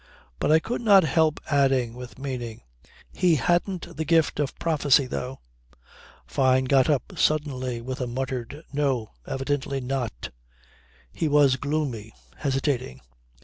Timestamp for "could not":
0.57-1.03